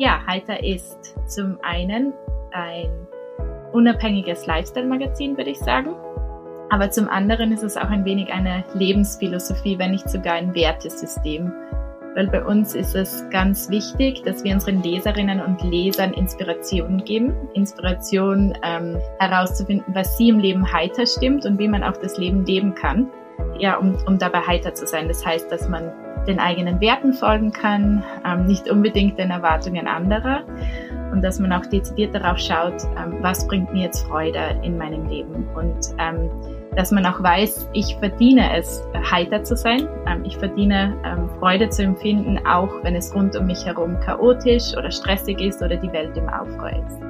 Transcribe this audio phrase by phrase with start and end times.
[0.00, 2.14] ja, Heiter ist zum einen
[2.52, 2.88] ein
[3.72, 5.94] unabhängiges Lifestyle-Magazin, würde ich sagen.
[6.70, 11.52] Aber zum anderen ist es auch ein wenig eine Lebensphilosophie, wenn nicht sogar ein Wertesystem.
[12.14, 17.34] Weil bei uns ist es ganz wichtig, dass wir unseren Leserinnen und Lesern Inspiration geben.
[17.52, 22.46] Inspiration ähm, herauszufinden, was sie im Leben heiter stimmt und wie man auch das Leben
[22.46, 23.10] leben kann.
[23.58, 25.08] Ja, um, um dabei heiter zu sein.
[25.08, 25.92] Das heißt, dass man
[26.26, 30.42] den eigenen Werten folgen kann, ähm, nicht unbedingt den Erwartungen anderer
[31.12, 35.08] und dass man auch dezidiert darauf schaut, ähm, was bringt mir jetzt Freude in meinem
[35.08, 36.30] Leben und ähm,
[36.76, 39.88] dass man auch weiß, ich verdiene es, heiter zu sein.
[40.06, 44.76] Ähm, ich verdiene ähm, Freude zu empfinden, auch wenn es rund um mich herum chaotisch
[44.76, 47.09] oder stressig ist oder die Welt im Aufruhr ist.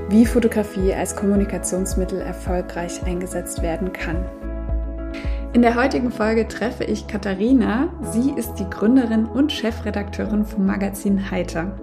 [0.11, 4.25] wie Fotografie als Kommunikationsmittel erfolgreich eingesetzt werden kann.
[5.53, 7.89] In der heutigen Folge treffe ich Katharina.
[8.11, 11.77] Sie ist die Gründerin und Chefredakteurin vom Magazin Heiter.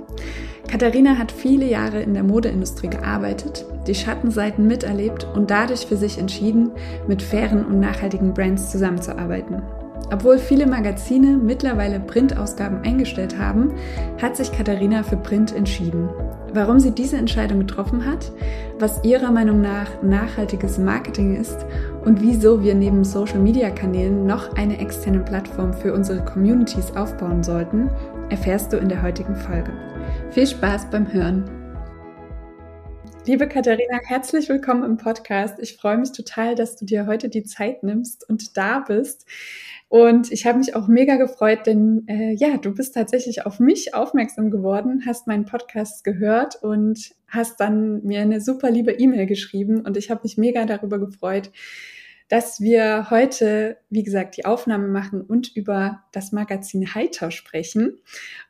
[0.70, 6.18] Katharina hat viele Jahre in der Modeindustrie gearbeitet, die Schattenseiten miterlebt und dadurch für sich
[6.18, 6.70] entschieden,
[7.06, 9.62] mit fairen und nachhaltigen Brands zusammenzuarbeiten.
[10.10, 13.72] Obwohl viele Magazine mittlerweile Printausgaben eingestellt haben,
[14.20, 16.08] hat sich Katharina für Print entschieden.
[16.54, 18.32] Warum sie diese Entscheidung getroffen hat,
[18.78, 21.66] was ihrer Meinung nach nachhaltiges Marketing ist
[22.04, 27.90] und wieso wir neben Social-Media-Kanälen noch eine externe Plattform für unsere Communities aufbauen sollten,
[28.30, 29.72] erfährst du in der heutigen Folge.
[30.30, 31.57] Viel Spaß beim Hören!
[33.26, 35.58] Liebe Katharina, herzlich willkommen im Podcast.
[35.58, 39.26] Ich freue mich total, dass du dir heute die Zeit nimmst und da bist.
[39.88, 43.94] Und ich habe mich auch mega gefreut, denn äh, ja, du bist tatsächlich auf mich
[43.94, 49.80] aufmerksam geworden, hast meinen Podcast gehört und hast dann mir eine super liebe E-Mail geschrieben
[49.80, 51.50] und ich habe mich mega darüber gefreut,
[52.28, 58.00] dass wir heute, wie gesagt, die Aufnahme machen und über das Magazin Heiter sprechen.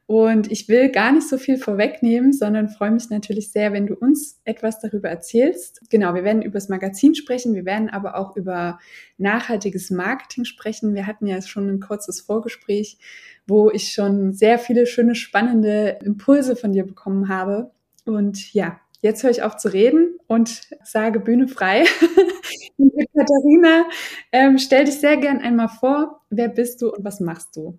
[0.06, 3.94] Und ich will gar nicht so viel vorwegnehmen, sondern freue mich natürlich sehr, wenn du
[3.94, 5.83] uns etwas darüber erzählst.
[5.91, 8.78] Genau, wir werden über das Magazin sprechen, wir werden aber auch über
[9.19, 10.94] nachhaltiges Marketing sprechen.
[10.94, 12.99] Wir hatten ja schon ein kurzes Vorgespräch,
[13.47, 17.71] wo ich schon sehr viele schöne, spannende Impulse von dir bekommen habe.
[18.06, 21.85] Und ja, jetzt höre ich auf zu reden und sage Bühne frei.
[22.77, 23.85] Liebe Katharina,
[24.33, 26.21] ähm, stell dich sehr gern einmal vor.
[26.31, 27.79] Wer bist du und was machst du?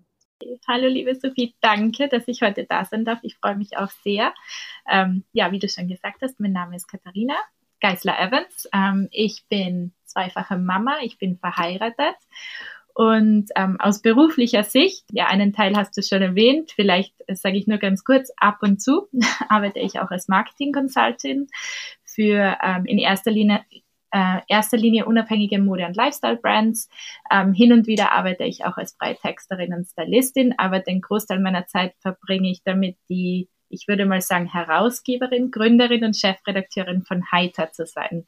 [0.66, 3.18] Hallo, liebe Sophie, danke, dass ich heute da sein darf.
[3.22, 4.32] Ich freue mich auch sehr.
[4.90, 7.34] Ähm, ja, wie du schon gesagt hast, mein Name ist Katharina
[7.80, 8.68] Geisler-Evans.
[8.72, 12.16] Ähm, ich bin zweifache Mama, ich bin verheiratet
[12.94, 17.56] und ähm, aus beruflicher Sicht, ja, einen Teil hast du schon erwähnt, vielleicht äh, sage
[17.56, 19.08] ich nur ganz kurz, ab und zu
[19.48, 21.50] arbeite ich auch als Marketing-Consultant
[22.04, 23.64] für ähm, in erster Linie
[24.12, 26.88] äh, erster Linie unabhängige Mode- und Lifestyle-Brands.
[27.30, 31.66] Ähm, hin und wieder arbeite ich auch als Freitexterin und Stylistin, aber den Großteil meiner
[31.66, 37.70] Zeit verbringe ich damit, die, ich würde mal sagen, Herausgeberin, Gründerin und Chefredakteurin von Heiter
[37.70, 38.26] zu sein.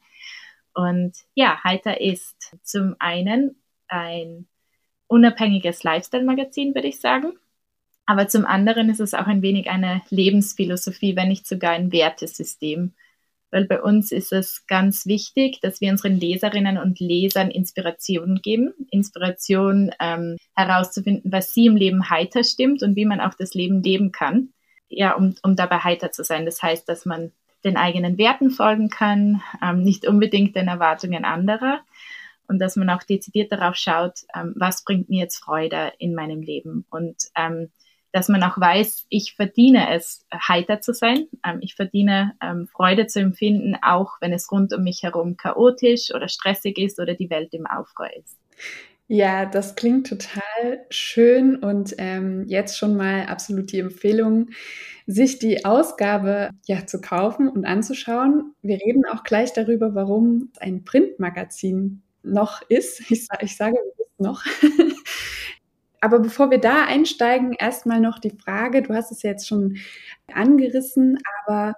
[0.73, 4.47] Und ja, Heiter ist zum einen ein
[5.13, 7.33] unabhängiges Lifestyle-Magazin, würde ich sagen.
[8.05, 12.93] Aber zum anderen ist es auch ein wenig eine Lebensphilosophie, wenn nicht sogar ein Wertesystem
[13.53, 18.73] weil bei uns ist es ganz wichtig, dass wir unseren Leserinnen und Lesern Inspiration geben,
[18.89, 23.83] Inspiration ähm, herauszufinden, was sie im Leben heiter stimmt und wie man auch das Leben
[23.83, 24.49] leben kann,
[24.89, 26.45] ja, um, um dabei heiter zu sein.
[26.45, 27.31] Das heißt, dass man
[27.63, 31.81] den eigenen Werten folgen kann, ähm, nicht unbedingt den Erwartungen anderer
[32.53, 36.41] und dass man auch dezidiert darauf schaut, ähm, was bringt mir jetzt Freude in meinem
[36.41, 37.71] Leben und ähm,
[38.11, 41.25] dass man auch weiß, ich verdiene es, heiter zu sein.
[41.43, 46.13] Ähm, ich verdiene ähm, Freude zu empfinden, auch wenn es rund um mich herum chaotisch
[46.13, 48.37] oder stressig ist oder die Welt im Aufruhr ist.
[49.07, 54.49] Ja, das klingt total schön und ähm, jetzt schon mal absolut die Empfehlung,
[55.07, 58.53] sich die Ausgabe ja zu kaufen und anzuschauen.
[58.61, 62.99] Wir reden auch gleich darüber, warum ein Printmagazin noch ist.
[63.09, 63.77] Ich, ich sage
[64.17, 64.43] noch.
[66.01, 69.77] Aber bevor wir da einsteigen, erstmal noch die Frage, du hast es jetzt schon
[70.33, 71.75] angerissen, aber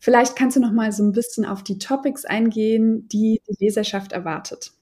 [0.00, 4.10] vielleicht kannst du noch mal so ein bisschen auf die Topics eingehen, die die Leserschaft
[4.10, 4.72] erwartet.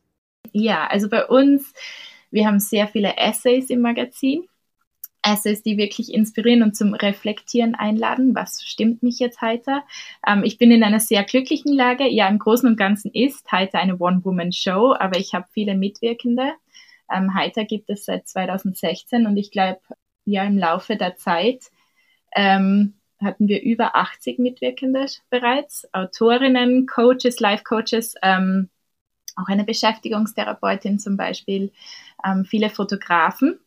[0.52, 1.74] Ja, also bei uns,
[2.30, 4.46] wir haben sehr viele Essays im Magazin.
[5.22, 8.34] Essays, die wirklich inspirieren und zum Reflektieren einladen.
[8.34, 9.82] Was stimmt mich jetzt heute?
[10.26, 12.08] Ähm, ich bin in einer sehr glücklichen Lage.
[12.08, 16.52] Ja, im Großen und Ganzen ist heute eine One-Woman-Show, aber ich habe viele Mitwirkende.
[17.12, 19.80] Ähm, Heiter gibt es seit 2016 und ich glaube,
[20.24, 21.64] ja, im Laufe der Zeit
[22.34, 28.68] ähm, hatten wir über 80 Mitwirkende bereits, Autorinnen, Coaches, Life-Coaches, ähm,
[29.36, 31.72] auch eine Beschäftigungstherapeutin zum Beispiel,
[32.24, 33.58] ähm, viele Fotografen,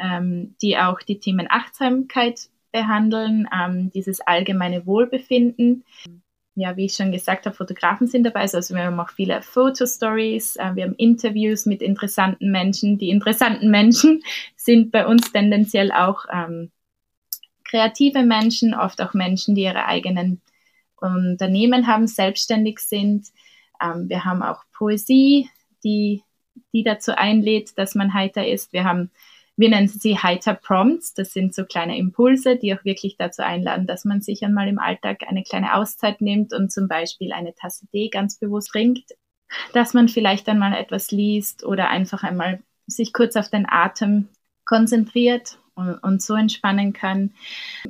[0.00, 5.84] ähm, die auch die Themen Achtsamkeit behandeln, ähm, dieses allgemeine Wohlbefinden.
[6.56, 10.56] Ja, wie ich schon gesagt habe, Fotografen sind dabei, also wir haben auch viele Fotostories,
[10.56, 12.98] äh, wir haben Interviews mit interessanten Menschen.
[12.98, 14.22] Die interessanten Menschen
[14.56, 16.70] sind bei uns tendenziell auch ähm,
[17.64, 20.40] kreative Menschen, oft auch Menschen, die ihre eigenen
[21.00, 23.28] Unternehmen haben, selbstständig sind.
[23.82, 25.48] Ähm, wir haben auch Poesie,
[25.84, 26.22] die,
[26.72, 28.72] die dazu einlädt, dass man heiter ist.
[28.72, 29.10] Wir haben,
[29.60, 31.12] wir nennen sie heiter Prompts.
[31.12, 34.78] Das sind so kleine Impulse, die auch wirklich dazu einladen, dass man sich einmal im
[34.78, 39.12] Alltag eine kleine Auszeit nimmt und zum Beispiel eine Tasse Tee ganz bewusst trinkt,
[39.74, 44.28] dass man vielleicht einmal etwas liest oder einfach einmal sich kurz auf den Atem
[44.64, 47.34] konzentriert und, und so entspannen kann.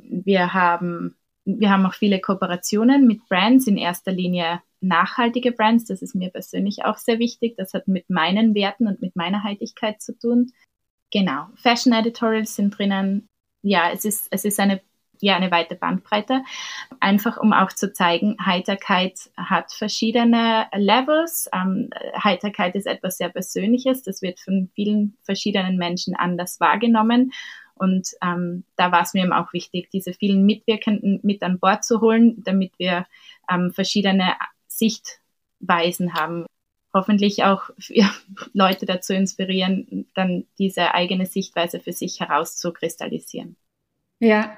[0.03, 1.15] Wir haben,
[1.45, 5.85] wir haben auch viele Kooperationen mit Brands, in erster Linie nachhaltige Brands.
[5.85, 7.55] Das ist mir persönlich auch sehr wichtig.
[7.55, 10.51] Das hat mit meinen Werten und mit meiner Heiligkeit zu tun.
[11.11, 11.47] Genau.
[11.55, 13.27] Fashion Editorials sind drinnen.
[13.63, 14.81] Ja, es ist, es ist eine
[15.21, 16.43] ja eine weite Bandbreite,
[16.99, 21.49] einfach um auch zu zeigen, Heiterkeit hat verschiedene Levels.
[21.53, 21.89] Ähm,
[22.21, 27.31] Heiterkeit ist etwas sehr Persönliches, das wird von vielen verschiedenen Menschen anders wahrgenommen.
[27.75, 31.83] Und ähm, da war es mir eben auch wichtig, diese vielen Mitwirkenden mit an Bord
[31.83, 33.07] zu holen, damit wir
[33.49, 34.35] ähm, verschiedene
[34.67, 36.45] Sichtweisen haben.
[36.93, 37.69] Hoffentlich auch
[38.53, 43.55] Leute dazu inspirieren, dann diese eigene Sichtweise für sich herauszukristallisieren.
[44.19, 44.57] Ja,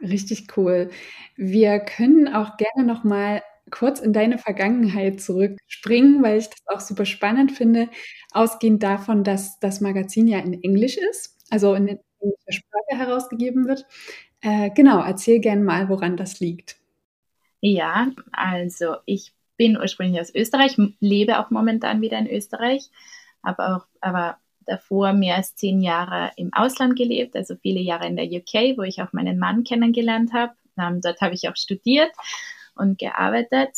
[0.00, 0.90] Richtig cool.
[1.36, 6.80] Wir können auch gerne noch mal kurz in deine Vergangenheit zurückspringen, weil ich das auch
[6.80, 7.88] super spannend finde,
[8.32, 13.86] ausgehend davon, dass das Magazin ja in Englisch ist, also in englischer Sprache herausgegeben wird.
[14.42, 16.76] Äh, genau, erzähl gerne mal, woran das liegt.
[17.60, 22.90] Ja, also ich bin ursprünglich aus Österreich, lebe auch momentan wieder in Österreich,
[23.42, 28.16] aber auch, aber davor mehr als zehn Jahre im Ausland gelebt, also viele Jahre in
[28.16, 30.52] der UK, wo ich auch meinen Mann kennengelernt habe.
[30.78, 32.10] Ähm, dort habe ich auch studiert
[32.74, 33.76] und gearbeitet.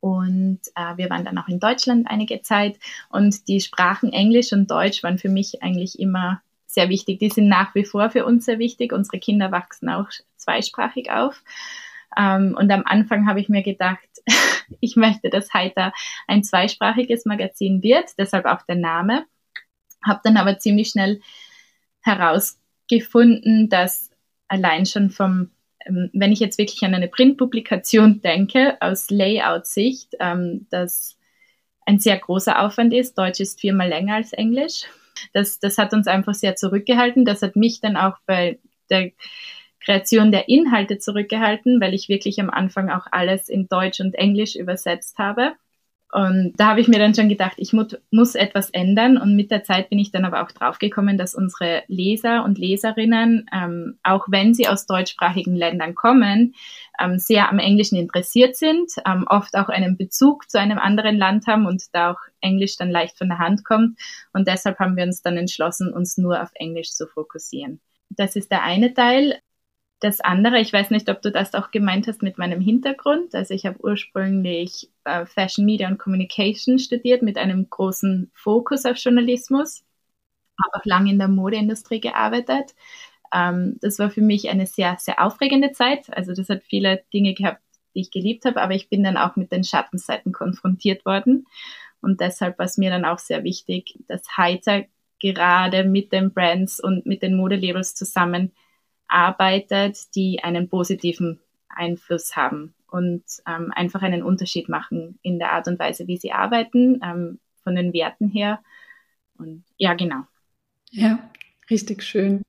[0.00, 2.78] Und äh, wir waren dann auch in Deutschland einige Zeit.
[3.10, 7.18] Und die Sprachen Englisch und Deutsch waren für mich eigentlich immer sehr wichtig.
[7.18, 8.92] Die sind nach wie vor für uns sehr wichtig.
[8.92, 11.42] Unsere Kinder wachsen auch zweisprachig auf.
[12.16, 14.08] Ähm, und am Anfang habe ich mir gedacht,
[14.80, 15.92] ich möchte, dass Heiter
[16.26, 19.24] ein zweisprachiges Magazin wird, deshalb auch der Name.
[20.04, 21.20] Habe dann aber ziemlich schnell
[22.00, 24.10] herausgefunden, dass
[24.46, 25.50] allein schon vom,
[25.84, 31.18] ähm, wenn ich jetzt wirklich an eine Printpublikation denke, aus Layout-Sicht, ähm, dass
[31.86, 33.16] ein sehr großer Aufwand ist.
[33.16, 34.84] Deutsch ist viermal länger als Englisch.
[35.32, 37.24] Das, das hat uns einfach sehr zurückgehalten.
[37.24, 38.58] Das hat mich dann auch bei
[38.90, 39.12] der
[39.88, 44.54] Kreation der Inhalte zurückgehalten, weil ich wirklich am Anfang auch alles in Deutsch und Englisch
[44.54, 45.54] übersetzt habe.
[46.12, 49.16] Und da habe ich mir dann schon gedacht, ich mu muss etwas ändern.
[49.18, 53.46] Und mit der Zeit bin ich dann aber auch draufgekommen, dass unsere Leser und Leserinnen,
[53.52, 56.54] ähm, auch wenn sie aus deutschsprachigen Ländern kommen,
[56.98, 61.46] ähm, sehr am Englischen interessiert sind, ähm, oft auch einen Bezug zu einem anderen Land
[61.46, 63.98] haben und da auch Englisch dann leicht von der Hand kommt.
[64.34, 67.80] Und deshalb haben wir uns dann entschlossen, uns nur auf Englisch zu fokussieren.
[68.10, 69.38] Das ist der eine Teil
[70.00, 73.34] das andere, ich weiß nicht, ob du das auch gemeint hast mit meinem Hintergrund.
[73.34, 78.96] Also ich habe ursprünglich äh, Fashion Media und Communication studiert mit einem großen Fokus auf
[78.96, 79.84] Journalismus,
[80.62, 82.74] habe auch lange in der Modeindustrie gearbeitet.
[83.34, 86.16] Ähm, das war für mich eine sehr, sehr aufregende Zeit.
[86.16, 87.60] Also das hat viele Dinge gehabt,
[87.94, 91.46] die ich geliebt habe, aber ich bin dann auch mit den Schattenseiten konfrontiert worden.
[92.00, 94.84] Und deshalb war es mir dann auch sehr wichtig, dass Heiter
[95.18, 98.52] gerade mit den Brands und mit den Modelabels zusammen
[99.08, 105.68] arbeitet, die einen positiven Einfluss haben und ähm, einfach einen Unterschied machen in der Art
[105.68, 108.60] und Weise, wie sie arbeiten, ähm, von den Werten her.
[109.38, 110.22] Und ja, genau.
[110.90, 111.30] Ja,
[111.70, 112.42] richtig schön.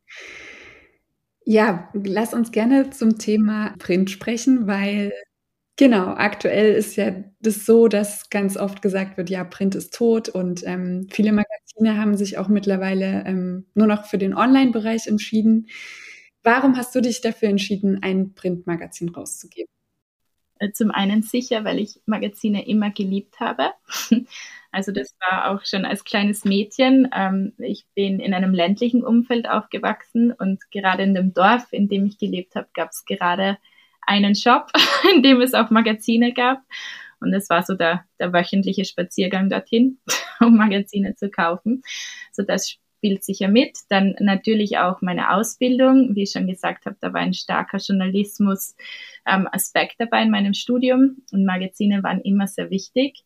[1.46, 5.12] Ja, lass uns gerne zum Thema Print sprechen, weil
[5.75, 10.30] genau, aktuell ist ja das so, dass ganz oft gesagt wird, ja, Print ist tot
[10.30, 15.68] und ähm, viele Magazine haben sich auch mittlerweile ähm, nur noch für den Online-Bereich entschieden.
[16.43, 19.69] Warum hast du dich dafür entschieden, ein Printmagazin rauszugeben?
[20.60, 23.72] Äh, zum einen sicher, weil ich Magazine immer geliebt habe.
[24.72, 27.10] Also das war auch schon als kleines Mädchen.
[27.12, 32.05] Ähm, ich bin in einem ländlichen Umfeld aufgewachsen und gerade in dem Dorf, in dem
[32.05, 33.58] ich gelebt habe, gab es gerade
[34.05, 34.72] einen Shop,
[35.15, 36.62] in dem es auch Magazine gab.
[37.19, 39.98] Und es war so der, der wöchentliche Spaziergang dorthin,
[40.39, 41.81] um Magazine zu kaufen.
[42.31, 43.77] So das spielt sicher mit.
[43.88, 46.13] Dann natürlich auch meine Ausbildung.
[46.15, 51.24] Wie ich schon gesagt habe, da war ein starker Journalismus-Aspekt ähm, dabei in meinem Studium
[51.32, 53.24] und Magazine waren immer sehr wichtig.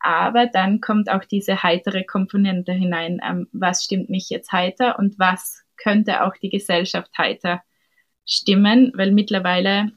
[0.00, 3.22] Aber dann kommt auch diese heitere Komponente hinein.
[3.26, 7.62] Ähm, was stimmt mich jetzt heiter und was könnte auch die Gesellschaft heiter
[8.26, 8.92] stimmen?
[8.94, 9.92] Weil mittlerweile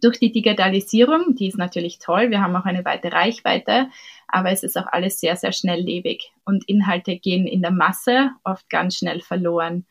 [0.00, 3.88] durch die Digitalisierung, die ist natürlich toll, wir haben auch eine weite Reichweite,
[4.32, 8.68] aber es ist auch alles sehr, sehr schnelllebig und Inhalte gehen in der Masse oft
[8.70, 9.86] ganz schnell verloren.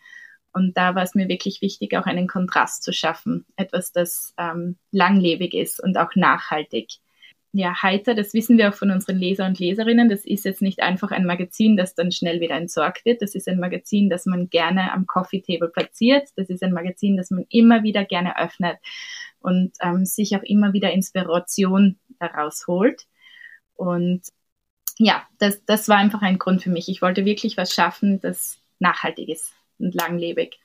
[0.51, 4.77] Und da war es mir wirklich wichtig, auch einen Kontrast zu schaffen, etwas, das ähm,
[4.91, 6.89] langlebig ist und auch nachhaltig.
[7.51, 10.07] Ja, heiter, das wissen wir auch von unseren Leser und Leserinnen.
[10.07, 13.23] Das ist jetzt nicht einfach ein Magazin, das dann schnell wieder entsorgt wird.
[13.23, 16.29] Das ist ein Magazin, das man gerne am Coffee Table platziert.
[16.35, 18.77] Das ist ein Magazin, das man immer wieder gerne öffnet
[19.39, 23.07] und ähm, sich auch immer wieder Inspiration daraus holt.
[23.79, 24.23] Und
[24.97, 26.89] ja, das, das war einfach ein Grund für mich.
[26.89, 30.59] Ich wollte wirklich was schaffen, das nachhaltig ist und langlebig.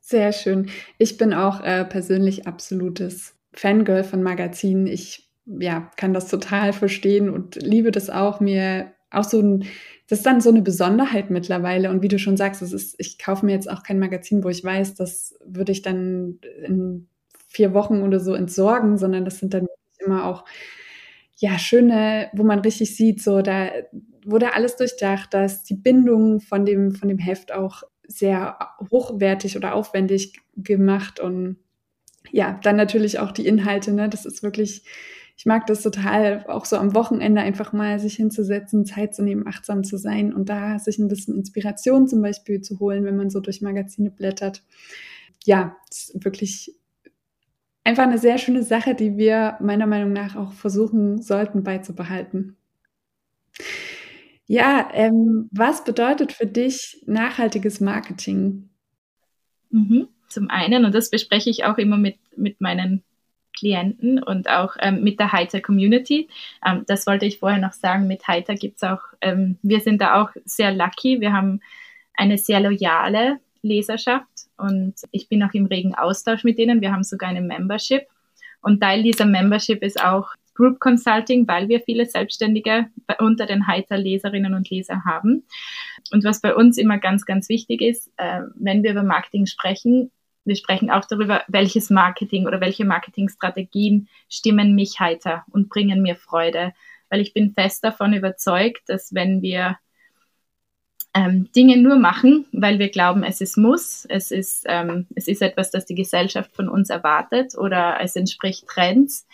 [0.00, 0.70] Sehr schön.
[0.98, 4.86] Ich bin auch äh, persönlich absolutes Fangirl von Magazinen.
[4.86, 9.64] Ich ja, kann das total verstehen und liebe das auch, mir auch so ein,
[10.08, 11.88] das ist dann so eine Besonderheit mittlerweile.
[11.88, 14.50] Und wie du schon sagst, es ist, ich kaufe mir jetzt auch kein Magazin, wo
[14.50, 17.08] ich weiß, das würde ich dann in
[17.48, 19.68] vier Wochen oder so entsorgen, sondern das sind dann
[19.98, 20.44] immer auch
[21.42, 23.70] ja schöne, wo man richtig sieht, so da
[24.24, 28.58] wurde alles durchdacht, dass die Bindung von dem von dem Heft auch sehr
[28.90, 31.56] hochwertig oder aufwendig gemacht und
[32.30, 34.84] ja, dann natürlich auch die Inhalte, ne, das ist wirklich
[35.36, 39.46] ich mag das total, auch so am Wochenende einfach mal sich hinzusetzen, Zeit zu nehmen,
[39.46, 43.30] achtsam zu sein und da sich ein bisschen Inspiration zum Beispiel zu holen, wenn man
[43.30, 44.62] so durch Magazine blättert.
[45.44, 45.74] Ja,
[46.14, 46.76] wirklich
[47.84, 52.56] einfach eine sehr schöne Sache, die wir meiner Meinung nach auch versuchen sollten beizubehalten.
[54.46, 58.68] Ja, ähm, was bedeutet für dich nachhaltiges Marketing?
[59.70, 60.08] Mhm.
[60.28, 63.02] Zum einen, und das bespreche ich auch immer mit, mit meinen
[63.56, 66.28] Klienten und auch ähm, mit der Heiter Community.
[66.66, 68.06] Ähm, das wollte ich vorher noch sagen.
[68.06, 71.20] Mit Heiter gibt es auch, ähm, wir sind da auch sehr lucky.
[71.20, 71.60] Wir haben
[72.14, 74.26] eine sehr loyale Leserschaft
[74.62, 76.80] und ich bin auch im regen Austausch mit denen.
[76.80, 78.06] Wir haben sogar eine Membership
[78.62, 82.86] und Teil dieser Membership ist auch Group Consulting, weil wir viele Selbstständige
[83.18, 85.44] unter den Heiter-Leserinnen und Leser haben.
[86.12, 90.10] Und was bei uns immer ganz, ganz wichtig ist, äh, wenn wir über Marketing sprechen,
[90.44, 96.16] wir sprechen auch darüber, welches Marketing oder welche Marketingstrategien stimmen mich heiter und bringen mir
[96.16, 96.72] Freude.
[97.08, 99.78] Weil ich bin fest davon überzeugt, dass wenn wir
[101.14, 105.42] ähm, Dinge nur machen, weil wir glauben, es ist muss, es ist, ähm, es ist
[105.42, 109.26] etwas, das die Gesellschaft von uns erwartet oder es entspricht Trends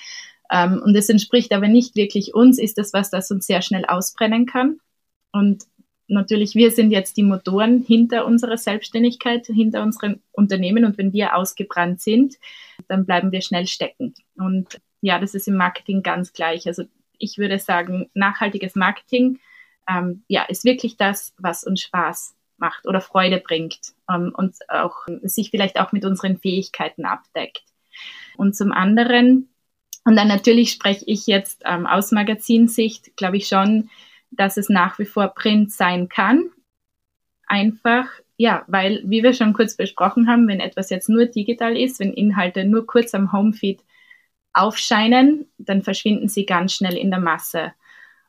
[0.51, 3.85] ähm, und es entspricht aber nicht wirklich uns, ist das was, das uns sehr schnell
[3.85, 4.81] ausbrennen kann.
[5.31, 5.65] Und
[6.09, 11.37] natürlich, wir sind jetzt die Motoren hinter unserer Selbstständigkeit, hinter unseren Unternehmen und wenn wir
[11.37, 12.37] ausgebrannt sind,
[12.89, 14.15] dann bleiben wir schnell stecken.
[14.37, 16.67] Und ja, das ist im Marketing ganz gleich.
[16.67, 16.85] Also
[17.19, 19.39] ich würde sagen, nachhaltiges Marketing
[19.89, 23.79] ähm, ja, ist wirklich das, was uns Spaß macht oder Freude bringt
[24.11, 27.63] ähm, und auch sich vielleicht auch mit unseren Fähigkeiten abdeckt.
[28.37, 29.49] Und zum anderen,
[30.05, 33.91] und dann natürlich spreche ich jetzt ähm, aus Magazinsicht, glaube ich schon,
[34.31, 36.51] dass es nach wie vor Print sein kann.
[37.47, 41.99] Einfach, ja, weil, wie wir schon kurz besprochen haben, wenn etwas jetzt nur digital ist,
[41.99, 43.81] wenn Inhalte nur kurz am Homefeed
[44.53, 47.73] aufscheinen, dann verschwinden sie ganz schnell in der Masse.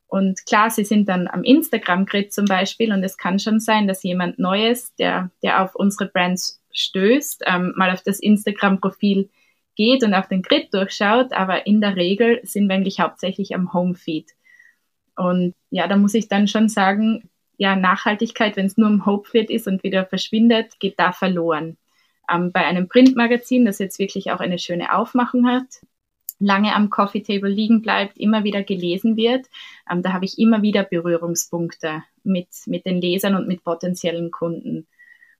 [0.09, 4.01] Und klar, sie sind dann am Instagram-Grid zum Beispiel und es kann schon sein, dass
[4.01, 9.29] jemand Neues, der, der auf unsere Brands stößt, ähm, mal auf das Instagram-Profil
[9.75, 13.71] geht und auf den Grid durchschaut, aber in der Regel sind wir eigentlich hauptsächlich am
[13.71, 14.31] Homefeed.
[15.15, 19.51] Und ja, da muss ich dann schon sagen, ja, Nachhaltigkeit, wenn es nur im Homefeed
[19.51, 21.77] ist und wieder verschwindet, geht da verloren.
[22.31, 25.67] Ähm, bei einem Printmagazin, das jetzt wirklich auch eine schöne Aufmachung hat,
[26.39, 29.47] lange am Coffee Table liegen bleibt, immer wieder gelesen wird.
[29.91, 34.87] Ähm, da habe ich immer wieder Berührungspunkte mit, mit den Lesern und mit potenziellen Kunden.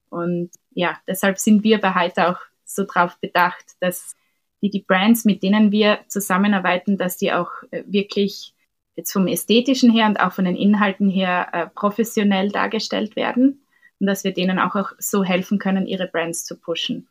[0.09, 4.15] Und ja, deshalb sind wir bei Heiter auch so drauf bedacht, dass
[4.61, 8.53] die, die Brands, mit denen wir zusammenarbeiten, dass die auch äh, wirklich
[8.95, 13.61] jetzt vom ästhetischen her und auch von den Inhalten her äh, professionell dargestellt werden
[13.99, 17.07] und dass wir denen auch, auch so helfen können, ihre Brands zu pushen.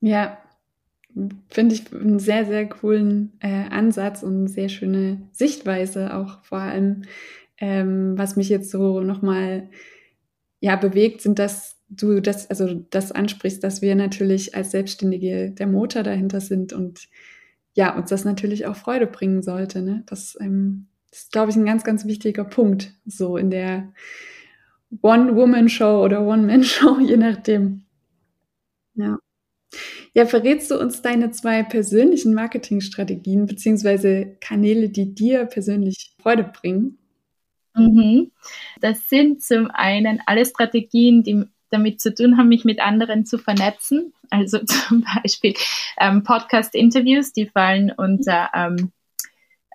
[0.00, 0.38] Ja,
[1.50, 6.58] finde ich einen sehr, sehr coolen äh, Ansatz und eine sehr schöne Sichtweise auch vor
[6.58, 7.02] allem.
[7.60, 9.68] ähm, was mich jetzt so nochmal
[10.60, 15.66] ja, bewegt, sind, dass du das, also das ansprichst, dass wir natürlich als Selbstständige der
[15.66, 17.08] Motor dahinter sind und
[17.74, 19.82] ja, uns das natürlich auch Freude bringen sollte.
[19.82, 20.02] Ne?
[20.06, 23.92] Das, ähm, das ist, glaube ich, ein ganz, ganz wichtiger Punkt, so in der
[25.00, 27.84] One-Woman-Show oder One-Man-Show, je nachdem.
[28.94, 29.18] Ja.
[30.14, 36.98] Ja, verrätst du uns deine zwei persönlichen Marketingstrategien beziehungsweise Kanäle, die dir persönlich Freude bringen?
[37.74, 38.32] Mhm.
[38.80, 43.38] Das sind zum einen alle Strategien, die damit zu tun haben, mich mit anderen zu
[43.38, 44.12] vernetzen.
[44.30, 45.54] Also zum Beispiel
[45.98, 48.92] ähm, Podcast-Interviews, die fallen unter ähm,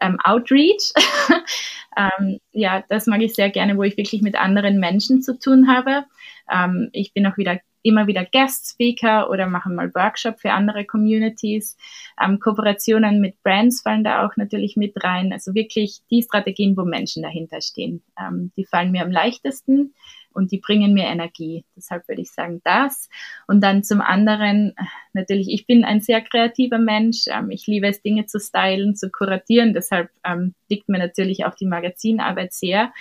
[0.01, 0.91] ähm, Outreach.
[1.97, 5.67] ähm, ja, das mag ich sehr gerne, wo ich wirklich mit anderen Menschen zu tun
[5.67, 6.05] habe.
[6.51, 10.85] Ähm, ich bin auch wieder immer wieder Guest Speaker oder machen mal Workshop für andere
[10.85, 11.77] Communities.
[12.21, 15.31] Ähm, Kooperationen mit Brands fallen da auch natürlich mit rein.
[15.31, 19.93] Also wirklich die Strategien, wo Menschen dahinter stehen, ähm, die fallen mir am leichtesten
[20.33, 21.63] und die bringen mir Energie.
[21.75, 23.09] Deshalb würde ich sagen, das.
[23.47, 24.73] Und dann zum anderen,
[25.13, 27.25] natürlich, ich bin ein sehr kreativer Mensch.
[27.27, 29.73] Ähm, ich liebe es, Dinge zu stylen, zu kuratieren.
[29.73, 32.91] Deshalb ähm, liegt mir natürlich auch die Magazinarbeit sehr.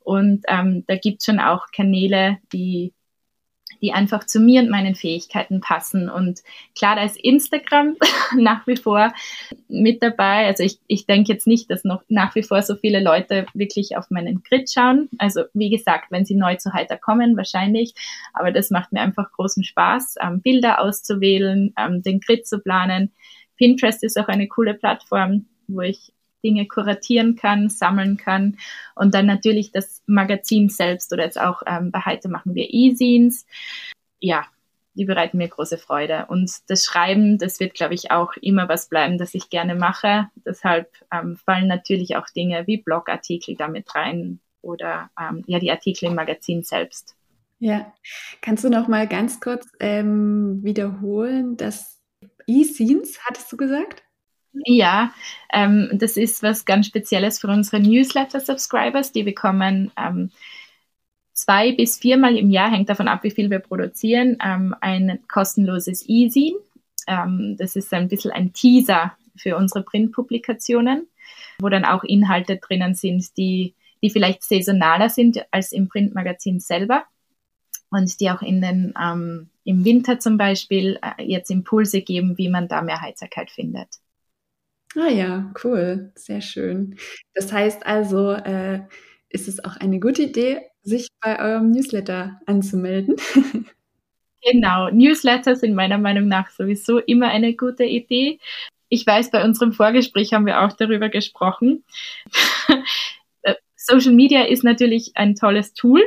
[0.00, 2.92] Und ähm, da gibt es schon auch Kanäle, die
[3.80, 6.08] die einfach zu mir und meinen Fähigkeiten passen.
[6.08, 6.42] Und
[6.76, 7.96] klar, da ist Instagram
[8.36, 9.12] nach wie vor
[9.68, 10.46] mit dabei.
[10.46, 13.96] Also ich, ich denke jetzt nicht, dass noch nach wie vor so viele Leute wirklich
[13.96, 15.08] auf meinen Grid schauen.
[15.18, 17.94] Also wie gesagt, wenn sie neu zu Heiter kommen, wahrscheinlich.
[18.32, 23.12] Aber das macht mir einfach großen Spaß, ähm, Bilder auszuwählen, ähm, den Grid zu planen.
[23.56, 26.12] Pinterest ist auch eine coole Plattform, wo ich
[26.46, 28.56] Dinge kuratieren kann, sammeln kann.
[28.94, 33.46] Und dann natürlich das Magazin selbst oder jetzt auch ähm, bei Heite machen wir E-Zines.
[34.20, 34.46] Ja,
[34.94, 36.26] die bereiten mir große Freude.
[36.28, 40.28] Und das Schreiben, das wird, glaube ich, auch immer was bleiben, das ich gerne mache.
[40.44, 46.06] Deshalb ähm, fallen natürlich auch Dinge wie Blogartikel damit rein oder ähm, ja die Artikel
[46.06, 47.16] im Magazin selbst.
[47.58, 47.92] Ja,
[48.42, 52.00] kannst du noch mal ganz kurz ähm, wiederholen, dass
[52.46, 54.05] E-Scenes, hattest du gesagt?
[54.64, 55.12] Ja,
[55.52, 59.12] ähm, das ist was ganz Spezielles für unsere Newsletter-Subscribers.
[59.12, 60.30] Die bekommen ähm,
[61.32, 66.04] zwei bis viermal im Jahr, hängt davon ab, wie viel wir produzieren, ähm, ein kostenloses
[66.08, 66.56] E-Zine.
[67.06, 71.06] Ähm, das ist ein bisschen ein Teaser für unsere Printpublikationen,
[71.58, 77.04] wo dann auch Inhalte drinnen sind, die, die vielleicht saisonaler sind als im Printmagazin selber
[77.90, 82.48] und die auch in den, ähm, im Winter zum Beispiel äh, jetzt Impulse geben, wie
[82.48, 83.88] man da mehr Heizbarkeit findet.
[84.98, 86.96] Ah ja, cool, sehr schön.
[87.34, 88.80] Das heißt also, äh,
[89.28, 93.16] ist es auch eine gute Idee, sich bei eurem Newsletter anzumelden?
[94.42, 98.38] Genau, Newsletter sind meiner Meinung nach sowieso immer eine gute Idee.
[98.88, 101.84] Ich weiß, bei unserem Vorgespräch haben wir auch darüber gesprochen.
[103.42, 106.02] Äh, Social Media ist natürlich ein tolles Tool,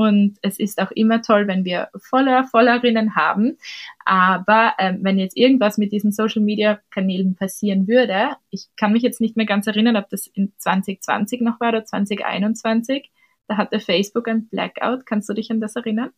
[0.00, 3.58] und es ist auch immer toll, wenn wir Follower, Followerinnen haben.
[4.06, 9.02] Aber ähm, wenn jetzt irgendwas mit diesen Social Media Kanälen passieren würde, ich kann mich
[9.02, 13.10] jetzt nicht mehr ganz erinnern, ob das in 2020 noch war oder 2021,
[13.46, 15.04] da hatte Facebook ein Blackout.
[15.04, 16.10] Kannst du dich an das erinnern?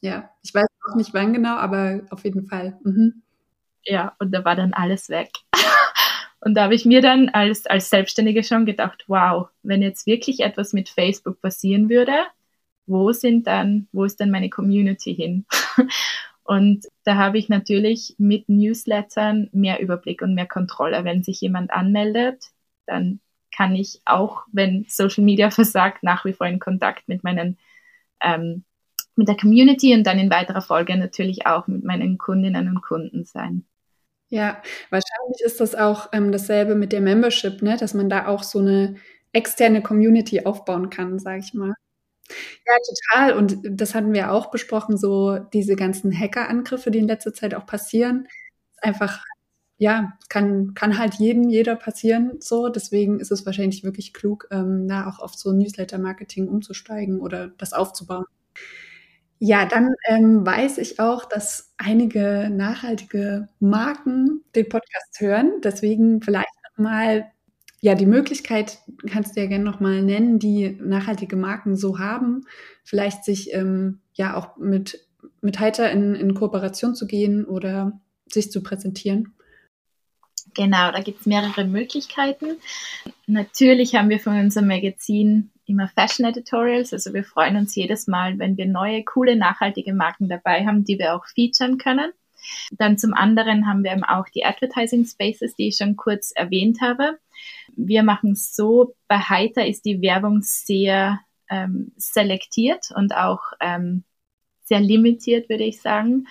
[0.00, 2.78] Ja, ich weiß auch nicht wann genau, aber auf jeden Fall.
[2.84, 3.22] Mhm.
[3.82, 5.30] Ja, und da war dann alles weg.
[6.40, 10.40] Und da habe ich mir dann als, als Selbstständige schon gedacht, wow, wenn jetzt wirklich
[10.40, 12.12] etwas mit Facebook passieren würde,
[12.86, 15.46] wo sind dann, wo ist dann meine Community hin?
[16.44, 21.02] Und da habe ich natürlich mit Newslettern mehr Überblick und mehr Kontrolle.
[21.02, 22.50] Wenn sich jemand anmeldet,
[22.84, 23.20] dann
[23.56, 27.58] kann ich auch, wenn Social Media versagt, nach wie vor in Kontakt mit meinen
[28.20, 28.64] ähm,
[29.16, 33.24] mit der Community und dann in weiterer Folge natürlich auch mit meinen Kundinnen und Kunden
[33.24, 33.64] sein.
[34.28, 37.76] Ja, wahrscheinlich ist das auch ähm, dasselbe mit der Membership, ne?
[37.76, 38.96] dass man da auch so eine
[39.32, 41.74] externe Community aufbauen kann, sage ich mal.
[42.66, 42.72] Ja,
[43.12, 43.32] total.
[43.38, 47.66] Und das hatten wir auch besprochen, so diese ganzen Hackerangriffe, die in letzter Zeit auch
[47.66, 48.28] passieren.
[48.82, 49.24] Einfach,
[49.78, 52.68] ja, kann, kann halt jedem, jeder passieren, so.
[52.68, 58.24] Deswegen ist es wahrscheinlich wirklich klug, ähm, auch auf so Newsletter-Marketing umzusteigen oder das aufzubauen.
[59.40, 65.60] Ja, dann ähm, weiß ich auch, dass einige nachhaltige Marken den Podcast hören.
[65.62, 67.30] Deswegen vielleicht mal
[67.84, 68.78] ja, die Möglichkeit
[69.10, 72.46] kannst du ja gerne nochmal nennen, die nachhaltige Marken so haben,
[72.82, 75.06] vielleicht sich ähm, ja auch mit,
[75.42, 79.34] mit Heiter in, in Kooperation zu gehen oder sich zu präsentieren.
[80.54, 82.56] Genau, da gibt es mehrere Möglichkeiten.
[83.26, 88.38] Natürlich haben wir von unserem Magazin immer Fashion Editorials, also wir freuen uns jedes Mal,
[88.38, 92.12] wenn wir neue, coole, nachhaltige Marken dabei haben, die wir auch featuren können.
[92.70, 96.80] Dann zum anderen haben wir eben auch die Advertising Spaces, die ich schon kurz erwähnt
[96.80, 97.18] habe.
[97.76, 104.04] Wir machen es so, bei Heiter ist die Werbung sehr ähm, selektiert und auch ähm,
[104.64, 106.26] sehr limitiert, würde ich sagen.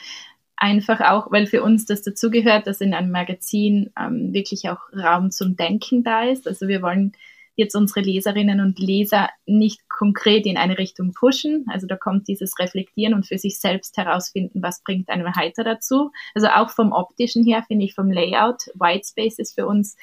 [0.56, 5.32] Einfach auch, weil für uns das dazugehört, dass in einem Magazin ähm, wirklich auch Raum
[5.32, 6.47] zum Denken da ist.
[6.47, 7.13] Also wir wollen
[7.56, 11.65] jetzt unsere Leserinnen und Leser nicht konkret in eine Richtung pushen.
[11.69, 16.12] Also da kommt dieses Reflektieren und für sich selbst herausfinden, was bringt einem Heiter dazu.
[16.34, 19.97] Also auch vom optischen her finde ich vom Layout, Whitespace ist für uns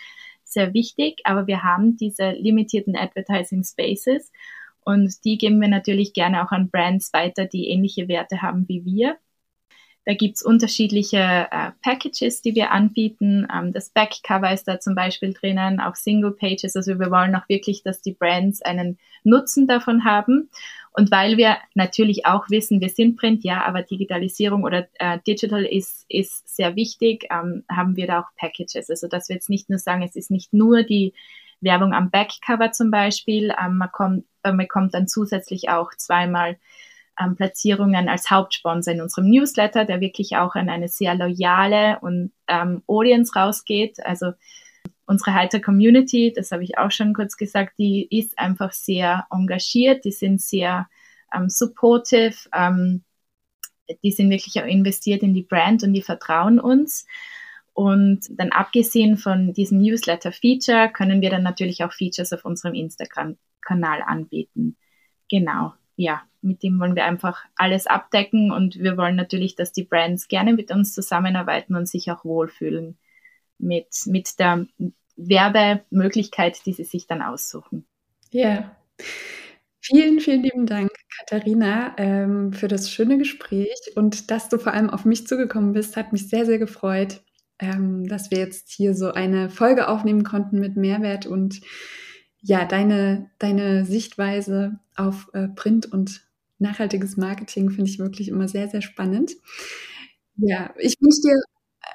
[0.53, 4.31] sehr wichtig, aber wir haben diese limitierten Advertising Spaces
[4.81, 8.85] und die geben wir natürlich gerne auch an Brands weiter, die ähnliche Werte haben wie
[8.85, 9.19] wir.
[10.07, 13.47] Da gibt's unterschiedliche äh, Packages, die wir anbieten.
[13.55, 16.75] Ähm, das Backcover ist da zum Beispiel drinnen, auch Single Pages.
[16.75, 20.49] Also wir wollen auch wirklich, dass die Brands einen Nutzen davon haben.
[20.93, 25.65] Und weil wir natürlich auch wissen, wir sind Print, ja, aber Digitalisierung oder äh, Digital
[25.65, 28.91] ist, ist sehr wichtig, ähm, haben wir da auch Packages.
[28.91, 31.15] Also dass wir jetzt nicht nur sagen, es ist nicht nur die
[31.61, 36.57] Werbung am Backcover zum Beispiel, ähm, man, kommt, man bekommt dann zusätzlich auch zweimal
[37.21, 42.33] ähm, Platzierungen als Hauptsponsor in unserem Newsletter, der wirklich auch an eine sehr loyale und
[42.49, 44.05] ähm, Audience rausgeht.
[44.05, 44.33] Also
[45.07, 50.05] unsere Heiter Community, das habe ich auch schon kurz gesagt, die ist einfach sehr engagiert,
[50.05, 50.89] die sind sehr
[51.35, 53.05] ähm, supportive, ähm,
[54.05, 57.07] die sind wirklich auch investiert in die Brand und die vertrauen uns.
[57.73, 64.03] Und dann abgesehen von diesem Newsletter-Feature können wir dann natürlich auch Features auf unserem Instagram-Kanal
[64.03, 64.77] anbieten.
[65.29, 69.85] Genau ja, mit dem wollen wir einfach alles abdecken und wir wollen natürlich, dass die
[69.85, 72.97] Brands gerne mit uns zusammenarbeiten und sich auch wohlfühlen
[73.61, 74.67] mit, mit der
[75.17, 77.85] Werbemöglichkeit, die sie sich dann aussuchen.
[78.31, 78.77] Ja.
[79.83, 84.91] Vielen, vielen lieben Dank, Katharina, ähm, für das schöne Gespräch und dass du vor allem
[84.91, 87.23] auf mich zugekommen bist, hat mich sehr, sehr gefreut,
[87.59, 91.63] ähm, dass wir jetzt hier so eine Folge aufnehmen konnten mit Mehrwert und
[92.43, 96.27] ja, deine, deine Sichtweise auf äh, Print und
[96.59, 99.33] nachhaltiges Marketing finde ich wirklich immer sehr, sehr spannend.
[100.37, 101.41] Ja, ich wünsche dir,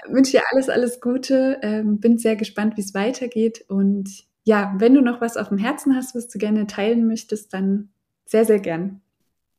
[0.08, 1.60] wünsch dir alles, alles Gute.
[1.62, 3.66] Ähm, bin sehr gespannt, wie es weitergeht.
[3.68, 4.10] Und
[4.44, 7.90] ja, wenn du noch was auf dem Herzen hast, was du gerne teilen möchtest, dann
[8.26, 9.02] sehr, sehr gern.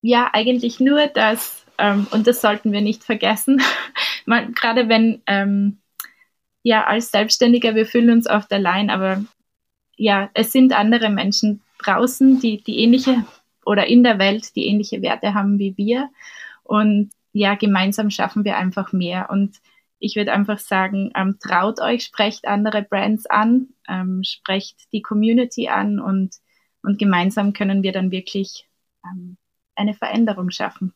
[0.02, 3.60] Ja, eigentlich nur das, ähm, und das sollten wir nicht vergessen,
[4.26, 5.78] Man, gerade wenn, ähm,
[6.64, 9.24] ja, als Selbstständiger, wir fühlen uns oft allein, aber
[9.96, 13.24] ja, es sind andere Menschen draußen, die, die ähnliche
[13.64, 16.10] oder in der Welt, die ähnliche Werte haben wie wir.
[16.64, 19.30] Und ja, gemeinsam schaffen wir einfach mehr.
[19.30, 19.58] Und
[19.98, 25.68] ich würde einfach sagen, ähm, traut euch, sprecht andere Brands an, ähm, sprecht die Community
[25.68, 26.37] an und,
[26.82, 28.68] und gemeinsam können wir dann wirklich
[29.04, 29.37] ähm,
[29.74, 30.92] eine Veränderung schaffen.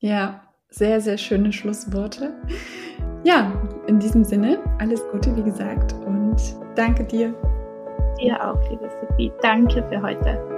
[0.00, 2.34] Ja, sehr, sehr schöne Schlussworte.
[3.24, 3.52] Ja,
[3.86, 6.36] in diesem Sinne, alles Gute, wie gesagt, und
[6.76, 7.34] danke dir
[8.18, 9.32] dir auch, liebe Sophie.
[9.42, 10.57] Danke für heute.